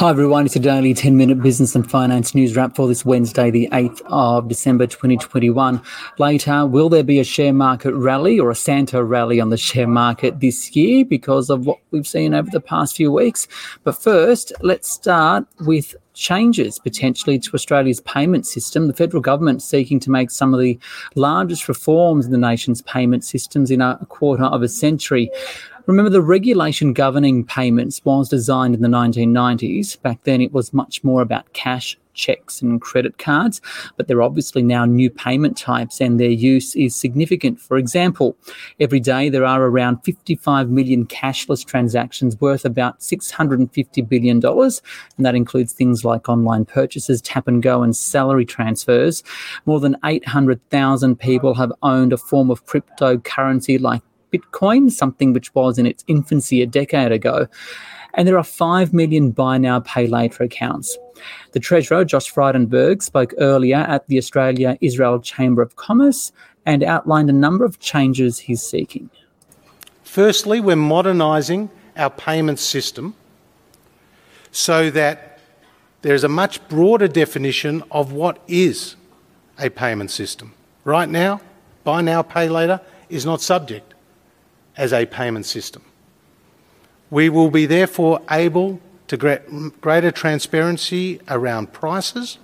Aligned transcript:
Hi 0.00 0.08
everyone, 0.08 0.46
it's 0.46 0.56
a 0.56 0.60
daily 0.60 0.94
10 0.94 1.14
minute 1.14 1.42
business 1.42 1.74
and 1.74 1.88
finance 1.88 2.34
news 2.34 2.56
wrap 2.56 2.74
for 2.74 2.88
this 2.88 3.04
Wednesday, 3.04 3.50
the 3.50 3.68
8th 3.70 4.00
of 4.06 4.48
December 4.48 4.86
2021. 4.86 5.82
Later, 6.18 6.64
will 6.64 6.88
there 6.88 7.04
be 7.04 7.18
a 7.18 7.24
share 7.24 7.52
market 7.52 7.92
rally 7.92 8.40
or 8.40 8.50
a 8.50 8.54
Santa 8.54 9.04
rally 9.04 9.42
on 9.42 9.50
the 9.50 9.58
share 9.58 9.86
market 9.86 10.40
this 10.40 10.74
year 10.74 11.04
because 11.04 11.50
of 11.50 11.66
what 11.66 11.80
we've 11.90 12.06
seen 12.06 12.32
over 12.32 12.48
the 12.50 12.62
past 12.62 12.96
few 12.96 13.12
weeks? 13.12 13.46
But 13.84 14.02
first, 14.02 14.54
let's 14.62 14.88
start 14.88 15.44
with 15.66 15.94
changes 16.14 16.78
potentially 16.78 17.38
to 17.38 17.52
Australia's 17.52 18.00
payment 18.00 18.46
system. 18.46 18.86
The 18.86 18.94
federal 18.94 19.20
government 19.20 19.60
seeking 19.60 20.00
to 20.00 20.10
make 20.10 20.30
some 20.30 20.54
of 20.54 20.60
the 20.60 20.78
largest 21.14 21.68
reforms 21.68 22.24
in 22.24 22.32
the 22.32 22.38
nation's 22.38 22.80
payment 22.82 23.22
systems 23.22 23.70
in 23.70 23.82
a 23.82 23.98
quarter 24.08 24.44
of 24.44 24.62
a 24.62 24.68
century. 24.68 25.30
Remember, 25.90 26.08
the 26.08 26.22
regulation 26.22 26.92
governing 26.92 27.44
payments 27.44 28.00
was 28.04 28.28
designed 28.28 28.76
in 28.76 28.80
the 28.80 28.86
1990s. 28.86 30.00
Back 30.00 30.22
then, 30.22 30.40
it 30.40 30.52
was 30.52 30.72
much 30.72 31.02
more 31.02 31.20
about 31.20 31.52
cash, 31.52 31.98
checks, 32.14 32.62
and 32.62 32.80
credit 32.80 33.18
cards, 33.18 33.60
but 33.96 34.06
there 34.06 34.18
are 34.18 34.22
obviously 34.22 34.62
now 34.62 34.84
new 34.84 35.10
payment 35.10 35.56
types 35.56 36.00
and 36.00 36.20
their 36.20 36.30
use 36.30 36.76
is 36.76 36.94
significant. 36.94 37.60
For 37.60 37.76
example, 37.76 38.36
every 38.78 39.00
day 39.00 39.30
there 39.30 39.44
are 39.44 39.64
around 39.64 40.04
55 40.04 40.70
million 40.70 41.06
cashless 41.06 41.66
transactions 41.66 42.40
worth 42.40 42.64
about 42.64 43.00
$650 43.00 44.08
billion, 44.08 44.36
and 44.46 45.26
that 45.26 45.34
includes 45.34 45.72
things 45.72 46.04
like 46.04 46.28
online 46.28 46.66
purchases, 46.66 47.20
tap 47.20 47.48
and 47.48 47.64
go, 47.64 47.82
and 47.82 47.96
salary 47.96 48.44
transfers. 48.44 49.24
More 49.66 49.80
than 49.80 49.96
800,000 50.04 51.18
people 51.18 51.54
have 51.54 51.72
owned 51.82 52.12
a 52.12 52.16
form 52.16 52.48
of 52.48 52.64
cryptocurrency 52.64 53.80
like 53.80 54.02
Bitcoin, 54.30 54.90
something 54.90 55.32
which 55.32 55.54
was 55.54 55.78
in 55.78 55.86
its 55.86 56.04
infancy 56.06 56.62
a 56.62 56.66
decade 56.66 57.12
ago. 57.12 57.46
And 58.14 58.26
there 58.26 58.38
are 58.38 58.44
5 58.44 58.92
million 58.92 59.30
buy 59.30 59.58
now, 59.58 59.80
pay 59.80 60.06
later 60.06 60.42
accounts. 60.44 60.96
The 61.52 61.60
Treasurer, 61.60 62.04
Josh 62.04 62.32
Frydenberg, 62.32 63.02
spoke 63.02 63.34
earlier 63.38 63.76
at 63.76 64.06
the 64.08 64.18
Australia 64.18 64.76
Israel 64.80 65.20
Chamber 65.20 65.62
of 65.62 65.76
Commerce 65.76 66.32
and 66.66 66.82
outlined 66.82 67.30
a 67.30 67.34
number 67.34 67.64
of 67.64 67.78
changes 67.78 68.38
he's 68.38 68.62
seeking. 68.62 69.10
Firstly, 70.02 70.60
we're 70.60 70.76
modernising 70.76 71.70
our 71.96 72.10
payment 72.10 72.58
system 72.58 73.14
so 74.50 74.90
that 74.90 75.38
there's 76.02 76.24
a 76.24 76.28
much 76.28 76.66
broader 76.68 77.06
definition 77.06 77.82
of 77.90 78.12
what 78.12 78.42
is 78.48 78.96
a 79.58 79.70
payment 79.70 80.10
system. 80.10 80.54
Right 80.84 81.08
now, 81.08 81.40
buy 81.84 82.00
now, 82.00 82.22
pay 82.22 82.48
later 82.48 82.80
is 83.08 83.24
not 83.24 83.40
subject 83.40 83.94
as 84.76 84.92
a 84.92 85.06
payment 85.06 85.46
system. 85.46 85.82
We 87.10 87.28
will 87.28 87.50
be 87.50 87.66
therefore 87.66 88.22
able 88.30 88.80
to 89.08 89.16
get 89.16 89.80
greater 89.80 90.10
transparency 90.10 91.20
around 91.28 91.72
prices 91.72 92.38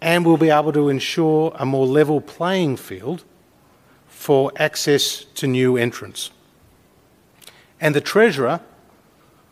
and 0.00 0.24
we'll 0.24 0.36
be 0.38 0.50
able 0.50 0.72
to 0.72 0.88
ensure 0.88 1.52
a 1.56 1.66
more 1.66 1.86
level 1.86 2.20
playing 2.20 2.76
field 2.76 3.24
for 4.06 4.52
access 4.56 5.24
to 5.34 5.46
new 5.46 5.76
entrants. 5.76 6.30
And 7.80 7.94
the 7.94 8.00
Treasurer 8.00 8.60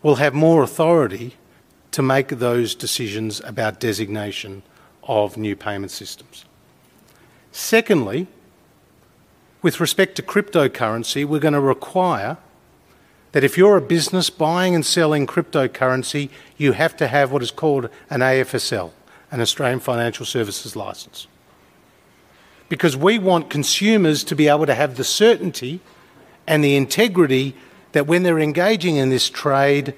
will 0.03 0.17
have 0.17 0.35
more 0.35 0.63
authority 0.63 1.37
to 1.91 2.03
make 2.03 2.29
those 2.29 2.75
decisions 2.75 3.41
about 3.45 3.81
designation 3.81 4.63
of 5.03 5.37
new 5.37 5.57
payment 5.57 5.91
systems. 5.91 6.45
Secondly, 7.51 8.27
with 9.63 9.81
respect 9.81 10.17
to 10.17 10.23
cryptocurrency, 10.23 11.25
we're 11.25 11.41
going 11.41 11.55
to 11.55 11.61
require 11.61 12.37
that 13.33 13.45
if 13.45 13.59
you're 13.59 13.77
a 13.77 13.83
business 13.83 14.31
buying 14.31 14.75
and 14.75 14.87
selling 14.87 15.27
cryptocurrency, 15.27 16.31
you 16.57 16.73
have 16.73 16.97
to 16.97 17.09
have 17.09 17.31
what 17.31 17.43
is 17.43 17.51
called 17.51 17.89
an 18.09 18.21
AFSL, 18.21 18.91
an 19.31 19.41
Australian 19.41 19.81
Financial 19.81 20.25
Services 20.25 20.75
Licence. 20.75 21.27
Because 22.69 22.97
we 22.97 23.19
want 23.19 23.51
consumers 23.51 24.25
to 24.25 24.37
be 24.37 24.49
able 24.49 24.67
to 24.67 24.75
have 24.75 24.97
the 24.97 25.05
certainty 25.05 25.81
and 26.47 26.63
the 26.63 26.77
integrity 26.77 27.55
that 27.93 28.07
when 28.07 28.23
they're 28.23 28.39
engaging 28.39 28.97
in 28.97 29.09
this 29.09 29.29
trade, 29.29 29.95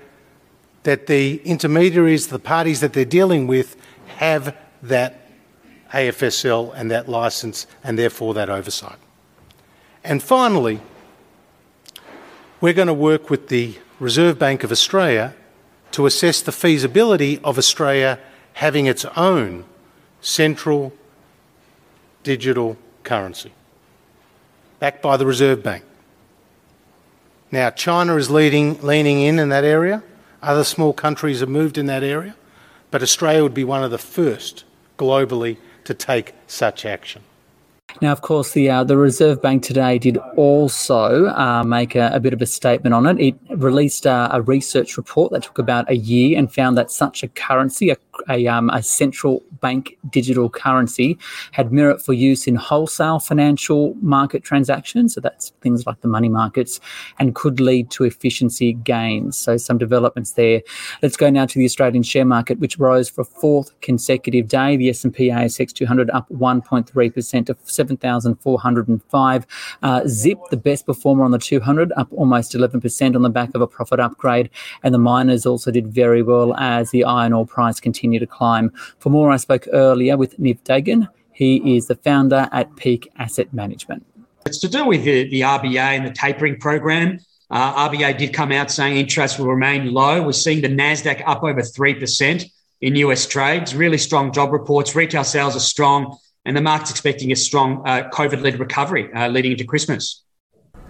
that 0.85 1.07
the 1.07 1.41
intermediaries, 1.45 2.29
the 2.29 2.39
parties 2.39 2.81
that 2.81 2.93
they're 2.93 3.05
dealing 3.05 3.47
with, 3.47 3.77
have 4.17 4.57
that 4.83 5.31
AFSL 5.93 6.73
and 6.75 6.91
that 6.91 7.09
licence 7.09 7.67
and 7.83 7.99
therefore 7.99 8.35
that 8.35 8.49
oversight. 8.49 8.99
And 10.03 10.23
finally, 10.23 10.81
we're 12.61 12.73
going 12.73 12.89
to 12.89 12.95
work 12.95 13.31
with 13.31 13.49
the 13.49 13.79
Reserve 13.99 14.39
Bank 14.39 14.65
of 14.65 14.73
Australia 14.73 15.35
to 15.93 16.07
assess 16.07 16.41
the 16.41 16.53
feasibility 16.53 17.39
of 17.45 17.59
Australia 17.59 18.19
having 18.55 18.87
its 18.87 19.05
own 19.17 19.65
central 20.21 20.93
digital 22.23 22.77
currency, 23.03 23.53
backed 24.79 25.03
by 25.03 25.17
the 25.17 25.27
Reserve 25.27 25.63
Bank. 25.63 25.85
Now, 27.51 27.71
China 27.71 28.17
is 28.17 28.31
leading, 28.31 28.81
leaning 28.83 29.21
in 29.21 29.39
in 29.39 29.49
that 29.49 29.65
area. 29.65 30.03
Other 30.43 30.65
small 30.65 30.93
countries 30.93 31.41
have 31.41 31.49
moved 31.49 31.77
in 31.77 31.87
that 31.87 32.03
area, 32.03 32.37
but 32.91 33.03
Australia 33.03 33.43
would 33.43 33.55
be 33.55 33.65
one 33.65 33.83
of 33.83 33.91
the 33.91 33.99
first 33.99 34.65
globally 34.99 35.59
to 35.85 35.93
take 35.93 36.35
such 36.47 36.87
action. 36.87 37.23
Now, 38.01 38.13
of 38.13 38.23
course, 38.23 38.53
the 38.53 38.71
uh, 38.71 38.85
the 38.85 38.97
Reserve 38.97 39.43
Bank 39.43 39.63
today 39.63 39.99
did 39.99 40.19
also 40.37 41.27
uh, 41.27 41.63
make 41.65 41.95
a, 41.95 42.11
a, 42.13 42.21
bit 42.21 42.33
of 42.33 42.41
a 42.41 42.47
statement 42.47 42.95
on 42.95 43.07
it. 43.07 43.21
It 43.21 43.35
released 43.51 44.07
uh, 44.07 44.29
a 44.33 44.43
research 44.43 44.97
report 44.97 45.33
that 45.33 45.43
took 45.43 45.59
about 45.59 45.91
a 45.91 45.97
year 45.97 46.39
and 46.39 46.53
found 46.53 46.77
that 46.79 46.91
such 46.91 47.23
a 47.23 47.29
currency, 47.29 47.91
a 47.91 47.97
a, 48.29 48.47
um, 48.47 48.71
a 48.71 48.83
central 48.83 49.43
bank 49.61 49.97
digital 50.11 50.49
currency 50.49 51.19
had 51.53 51.73
merit 51.73 52.01
for 52.03 52.13
use 52.13 52.47
in 52.47 52.55
wholesale 52.55 53.19
financial 53.19 53.95
market 54.01 54.43
transactions. 54.43 55.15
So 55.15 55.21
that's 55.21 55.51
things 55.61 55.87
like 55.87 56.01
the 56.01 56.09
money 56.09 56.29
markets 56.29 56.81
and 57.19 57.35
could 57.35 57.61
lead 57.61 57.91
to 57.93 58.05
efficiency 58.05 58.73
gains. 58.73 59.37
So 59.37 59.57
some 59.57 59.79
developments 59.79 60.33
there. 60.33 60.63
Let's 61.03 61.17
go 61.17 61.31
now 61.31 61.47
to 61.47 61.59
the 61.59 61.65
Australian 61.65 62.03
share 62.03 62.25
market, 62.25 62.59
which 62.59 62.79
rose 62.79 63.09
for 63.09 63.23
a 63.23 63.25
fourth 63.25 63.79
consecutive 63.81 64.49
day. 64.49 64.77
The 64.77 64.91
S&P 64.91 65.29
ASX 65.29 65.73
200 65.73 66.11
up 66.11 66.29
1.3% 66.31 67.47
to 67.47 67.57
7,405. 67.65 69.47
Uh, 69.83 70.07
Zip, 70.07 70.39
the 70.51 70.57
best 70.57 70.87
performer 70.87 71.25
on 71.25 71.31
the 71.31 71.39
200, 71.39 71.93
up 71.97 72.09
almost 72.13 72.53
11% 72.53 73.15
on 73.15 73.23
the 73.23 73.31
back 73.31 73.55
of 73.55 73.61
a 73.61 73.67
profit 73.67 74.01
upgrade. 74.01 74.51
And 74.83 74.95
the 74.95 74.99
miners 74.99 75.47
also 75.47 75.71
did 75.71 75.89
very 75.89 76.23
well 76.23 76.55
as 76.55 76.91
the 76.91 77.05
iron 77.05 77.33
ore 77.33 77.47
price 77.47 77.81
continued 77.81 78.10
continue 78.11 78.19
to 78.19 78.27
climb. 78.27 78.73
For 78.99 79.11
more, 79.11 79.31
I 79.31 79.37
spoke 79.37 79.69
earlier 79.73 80.17
with 80.17 80.39
Niv 80.39 80.61
Dagan. 80.65 81.09
He 81.33 81.77
is 81.77 81.87
the 81.87 81.95
founder 81.95 82.49
at 82.53 82.75
Peak 82.77 83.09
Asset 83.17 83.53
Management. 83.53 84.05
It's 84.47 84.59
to 84.59 84.69
do 84.69 84.87
with 84.87 85.05
the, 85.05 85.31
the 85.31 85.43
RBA 85.43 85.77
and 85.77 86.07
the 86.07 86.13
tapering 86.13 86.59
program. 86.59 87.19
Uh, 87.51 87.89
RBA 87.89 88.19
did 88.19 88.33
come 88.33 88.53
out 88.53 88.71
saying 88.71 88.97
interest 88.97 89.39
will 89.39 89.47
remain 89.47 89.93
low. 89.93 90.23
We're 90.23 90.33
seeing 90.33 90.61
the 90.61 90.69
NASDAQ 90.69 91.23
up 91.27 91.43
over 91.43 91.61
3% 91.61 92.45
in 92.81 92.97
US 92.97 93.27
trades, 93.27 93.75
really 93.75 93.99
strong 93.99 94.33
job 94.33 94.53
reports. 94.53 94.95
Retail 94.95 95.25
sales 95.25 95.57
are 95.57 95.67
strong, 95.75 96.17
and 96.45 96.57
the 96.57 96.61
market's 96.61 96.91
expecting 96.91 97.33
a 97.33 97.37
strong 97.37 97.83
uh, 97.87 98.09
COVID 98.11 98.43
led 98.43 98.59
recovery 98.59 99.13
uh, 99.13 99.29
leading 99.29 99.53
into 99.53 99.65
Christmas. 99.65 100.25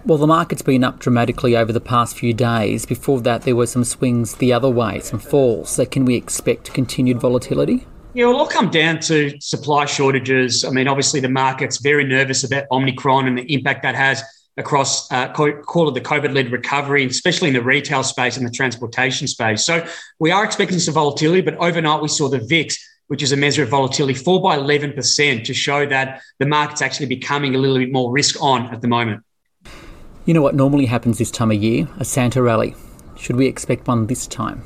Well, 0.03 0.17
the 0.17 0.27
market's 0.27 0.63
been 0.63 0.83
up 0.83 0.97
dramatically 0.97 1.55
over 1.55 1.71
the 1.71 1.79
past 1.79 2.17
few 2.17 2.33
days. 2.33 2.87
Before 2.87 3.21
that, 3.21 3.43
there 3.43 3.55
were 3.55 3.67
some 3.67 3.83
swings 3.83 4.35
the 4.35 4.51
other 4.51 4.69
way, 4.69 4.99
some 4.99 5.19
falls. 5.19 5.69
So, 5.69 5.85
can 5.85 6.05
we 6.05 6.15
expect 6.15 6.73
continued 6.73 7.19
volatility? 7.19 7.85
Yeah, 8.13 8.25
well, 8.25 8.33
it'll 8.33 8.47
come 8.47 8.71
down 8.71 8.99
to 9.01 9.39
supply 9.39 9.85
shortages. 9.85 10.65
I 10.65 10.71
mean, 10.71 10.87
obviously, 10.87 11.19
the 11.19 11.29
market's 11.29 11.77
very 11.77 12.03
nervous 12.03 12.43
about 12.43 12.65
Omicron 12.71 13.27
and 13.27 13.37
the 13.37 13.53
impact 13.53 13.83
that 13.83 13.95
has 13.95 14.23
across 14.57 15.09
uh, 15.11 15.31
call 15.31 15.87
it 15.87 15.93
the 15.93 16.01
COVID-led 16.01 16.51
recovery, 16.51 17.05
especially 17.05 17.49
in 17.49 17.53
the 17.53 17.61
retail 17.61 18.03
space 18.03 18.37
and 18.37 18.45
the 18.45 18.51
transportation 18.51 19.27
space. 19.27 19.63
So 19.63 19.85
we 20.19 20.31
are 20.31 20.43
expecting 20.43 20.79
some 20.79 20.93
volatility, 20.93 21.41
but 21.41 21.55
overnight 21.55 22.01
we 22.01 22.07
saw 22.07 22.27
the 22.27 22.39
VIX, 22.39 22.75
which 23.07 23.23
is 23.23 23.31
a 23.31 23.37
measure 23.37 23.63
of 23.63 23.69
volatility, 23.69 24.13
fall 24.13 24.39
by 24.39 24.57
11% 24.57 25.43
to 25.45 25.53
show 25.53 25.85
that 25.85 26.21
the 26.39 26.45
market's 26.45 26.81
actually 26.81 27.05
becoming 27.05 27.55
a 27.55 27.57
little 27.57 27.77
bit 27.77 27.91
more 27.91 28.11
risk 28.11 28.41
on 28.41 28.73
at 28.73 28.81
the 28.81 28.87
moment. 28.87 29.23
You 30.25 30.35
know 30.35 30.41
what 30.41 30.53
normally 30.53 30.85
happens 30.85 31.17
this 31.17 31.31
time 31.31 31.49
of 31.49 31.61
year? 31.61 31.87
A 31.97 32.05
Santa 32.05 32.43
rally. 32.43 32.75
Should 33.17 33.37
we 33.37 33.47
expect 33.47 33.87
one 33.87 34.05
this 34.05 34.27
time? 34.27 34.63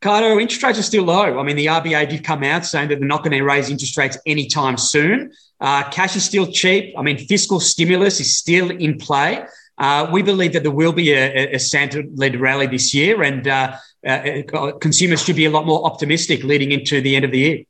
Cardo, 0.00 0.40
interest 0.40 0.62
rates 0.62 0.78
are 0.78 0.82
still 0.82 1.04
low. 1.04 1.38
I 1.38 1.42
mean, 1.42 1.56
the 1.56 1.66
RBA 1.66 2.10
did 2.10 2.24
come 2.24 2.44
out 2.44 2.64
saying 2.64 2.90
that 2.90 3.00
they're 3.00 3.08
not 3.08 3.24
going 3.24 3.32
to 3.32 3.42
raise 3.42 3.70
interest 3.70 3.96
rates 3.96 4.18
anytime 4.24 4.76
soon. 4.76 5.32
Uh, 5.60 5.88
cash 5.90 6.14
is 6.14 6.24
still 6.24 6.46
cheap. 6.46 6.94
I 6.96 7.02
mean, 7.02 7.18
fiscal 7.18 7.58
stimulus 7.58 8.20
is 8.20 8.36
still 8.36 8.70
in 8.70 8.98
play. 8.98 9.44
Uh, 9.78 10.08
we 10.12 10.22
believe 10.22 10.52
that 10.52 10.62
there 10.62 10.70
will 10.70 10.92
be 10.92 11.12
a, 11.12 11.54
a 11.54 11.58
Santa-led 11.58 12.38
rally 12.38 12.66
this 12.66 12.94
year, 12.94 13.22
and 13.22 13.48
uh, 13.48 13.76
uh 14.06 14.72
consumers 14.80 15.24
should 15.24 15.34
be 15.34 15.46
a 15.46 15.50
lot 15.50 15.66
more 15.66 15.84
optimistic 15.86 16.44
leading 16.44 16.70
into 16.70 17.00
the 17.00 17.16
end 17.16 17.24
of 17.24 17.32
the 17.32 17.38
year. 17.38 17.64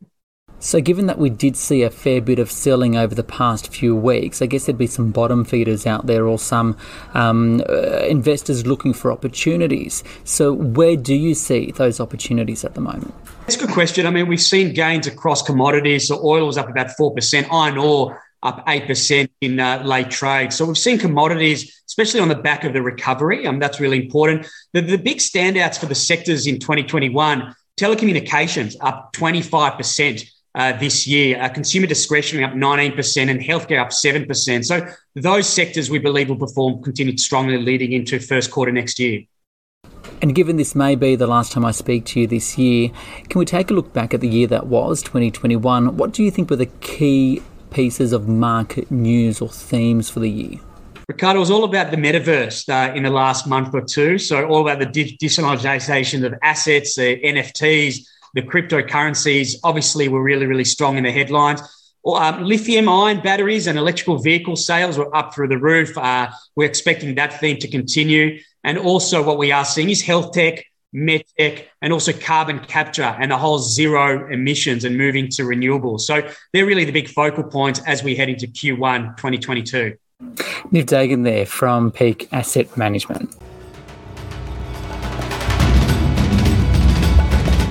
So, 0.65 0.81
given 0.81 1.05
that 1.09 1.19
we 1.19 1.29
did 1.29 1.59
see 1.59 1.83
a 1.83 1.91
fair 1.91 2.23
bit 2.23 2.39
of 2.39 2.51
selling 2.51 2.97
over 2.97 3.15
the 3.15 3.23
past 3.23 3.71
few 3.71 3.95
weeks, 3.95 4.41
I 4.41 4.47
guess 4.47 4.65
there'd 4.65 4.79
be 4.79 4.87
some 4.87 5.11
bottom 5.11 5.45
feeders 5.45 5.87
out 5.87 6.07
there 6.07 6.27
or 6.27 6.39
some 6.39 6.79
um, 7.13 7.63
uh, 7.69 7.99
investors 8.07 8.67
looking 8.67 8.95
for 8.95 9.13
opportunities. 9.13 10.03
So, 10.25 10.55
where 10.55 10.97
do 10.97 11.15
you 11.15 11.35
see 11.35 11.71
those 11.73 12.01
opportunities 12.01 12.65
at 12.65 12.73
the 12.73 12.81
moment? 12.81 13.13
It's 13.47 13.57
a 13.57 13.59
good 13.59 13.75
question. 13.75 14.07
I 14.07 14.11
mean, 14.11 14.27
we've 14.27 14.41
seen 14.41 14.73
gains 14.73 15.07
across 15.07 15.43
commodities. 15.43 16.09
So, 16.09 16.19
oil 16.25 16.47
was 16.47 16.57
up 16.57 16.71
about 16.71 16.97
4%, 16.99 17.47
iron 17.53 17.77
ore 17.77 18.23
up 18.43 18.67
8% 18.67 19.29
in 19.43 19.61
uh, 19.61 19.83
late 19.85 20.11
trade. 20.11 20.55
So 20.55 20.65
we've 20.65 20.79
seen 20.79 20.99
commodities, 20.99 21.83
especially 21.87 22.21
on 22.21 22.29
the 22.29 22.35
back 22.35 22.65
of 22.65 22.73
the 22.73 22.81
recovery. 22.81 23.47
Um, 23.47 23.59
that's 23.59 23.81
really 23.81 24.03
important. 24.03 24.47
The, 24.73 24.81
the 24.81 24.99
big 24.99 25.19
standouts 25.19 25.79
for 25.79 25.87
the 25.87 25.95
sectors 25.95 26.47
in 26.47 26.59
2021 26.59 27.55
telecommunications 27.79 28.77
up 28.81 29.13
25% 29.15 30.31
uh, 30.55 30.73
this 30.79 31.07
year, 31.07 31.41
uh, 31.41 31.49
consumer 31.49 31.87
discretionary 31.87 32.45
up 32.45 32.53
19%, 32.53 33.31
and 33.31 33.41
healthcare 33.41 33.81
up 33.81 33.91
7%. 33.91 34.65
So 34.65 34.87
those 35.15 35.49
sectors 35.49 35.91
we 35.91 35.99
believe 35.99 36.29
will 36.29 36.37
perform 36.37 36.83
continued 36.83 37.21
strongly 37.21 37.59
leading 37.59 37.93
into 37.93 38.21
first 38.21 38.51
quarter 38.51 38.71
next 38.71 38.99
year. 38.99 39.23
And 40.23 40.35
given 40.35 40.57
this 40.57 40.75
may 40.75 40.95
be 40.95 41.17
the 41.17 41.27
last 41.27 41.53
time 41.53 41.65
I 41.65 41.73
speak 41.73 42.05
to 42.07 42.21
you 42.21 42.27
this 42.27 42.57
year, 42.57 42.91
can 43.29 43.39
we 43.39 43.45
take 43.45 43.71
a 43.71 43.75
look 43.75 43.93
back 43.93 44.15
at 44.15 44.21
the 44.21 44.29
year 44.29 44.47
that 44.49 44.69
was, 44.69 45.03
2021? 45.03 45.97
What 45.97 46.13
do 46.13 46.23
you 46.23 46.31
think 46.31 46.51
were 46.51 46.57
the 46.57 46.67
key 46.67 47.43
pieces 47.71 48.13
of 48.13 48.29
market 48.29 48.91
news 48.91 49.41
or 49.41 49.49
themes 49.49 50.09
for 50.09 50.21
the 50.21 50.31
year? 50.31 50.61
Ricardo, 51.09 51.41
was 51.41 51.51
all 51.51 51.65
about 51.65 51.91
the 51.91 51.99
metaverse 51.99 52.69
uh, 52.71 52.95
in 52.95 53.03
the 53.03 53.11
last 53.11 53.47
month 53.47 53.75
or 53.75 53.83
two. 53.83 54.17
So, 54.17 54.47
all 54.47 54.67
about 54.67 54.79
the 54.79 54.87
digitalization 54.87 56.25
of 56.25 56.35
assets, 56.43 56.95
the 56.95 57.21
NFTs, 57.21 58.07
the 58.35 58.43
cryptocurrencies 58.43 59.57
obviously 59.65 60.09
were 60.09 60.23
really, 60.23 60.47
really 60.47 60.65
strong 60.65 60.99
in 60.99 61.05
the 61.05 61.13
headlines. 61.13 61.63
Um, 62.07 62.45
lithium 62.45 62.89
ion 62.89 63.23
batteries 63.23 63.67
and 63.67 63.79
electrical 63.79 64.19
vehicle 64.19 64.57
sales 64.57 64.99
were 64.99 65.15
up 65.17 65.35
through 65.35 65.49
the 65.49 65.59
roof. 65.59 65.97
Uh, 65.97 66.29
we're 66.55 66.67
expecting 66.67 67.15
that 67.15 67.41
theme 67.41 67.57
to 67.59 67.69
continue. 67.69 68.41
And 68.63 68.77
also, 68.77 69.23
what 69.23 69.39
we 69.39 69.53
are 69.53 69.65
seeing 69.65 69.89
is 69.89 70.03
health 70.03 70.33
tech, 70.33 70.67
medtech, 70.95 71.65
and 71.81 71.93
also 71.93 72.13
carbon 72.13 72.59
capture 72.59 73.17
and 73.19 73.31
the 73.31 73.39
whole 73.39 73.59
zero 73.59 74.31
emissions 74.31 74.85
and 74.85 74.99
moving 74.99 75.29
to 75.29 75.43
renewables. 75.43 76.01
So, 76.01 76.29
they're 76.53 76.67
really 76.67 76.85
the 76.85 76.93
big 76.93 77.09
focal 77.09 77.45
points 77.45 77.81
as 77.87 78.03
we 78.03 78.15
head 78.15 78.29
into 78.29 78.47
Q1 78.49 79.17
2022. 79.17 79.97
Niv 80.21 80.85
Dagan 80.87 81.25
there 81.25 81.47
from 81.47 81.91
Peak 81.91 82.29
Asset 82.33 82.77
Management. 82.77 83.35